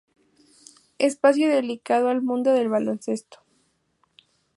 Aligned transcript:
Espacio 0.97 1.47
dedicado 1.47 2.09
al 2.09 2.23
mundo 2.23 2.53
del 2.53 2.69
baloncesto. 2.69 3.43